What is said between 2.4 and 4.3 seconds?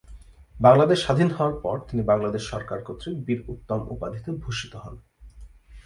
সরকার কর্তৃক বীর উত্তম উপাধিতে